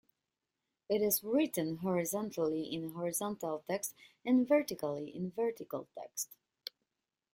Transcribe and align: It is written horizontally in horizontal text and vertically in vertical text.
It 0.89 1.03
is 1.03 1.23
written 1.23 1.77
horizontally 1.77 2.63
in 2.63 2.93
horizontal 2.93 3.63
text 3.69 3.93
and 4.25 4.47
vertically 4.47 5.13
in 5.15 5.29
vertical 5.29 5.89
text. 5.95 6.29